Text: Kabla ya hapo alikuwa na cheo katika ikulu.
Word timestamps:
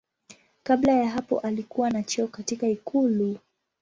Kabla 0.63 0.93
ya 0.93 1.09
hapo 1.09 1.39
alikuwa 1.39 1.89
na 1.89 2.03
cheo 2.03 2.27
katika 2.27 2.67
ikulu. 2.67 3.37